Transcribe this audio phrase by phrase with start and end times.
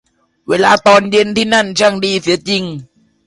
[0.49, 2.63] เวลาตอนเย็นที่นั่นช่างดีเสียจริง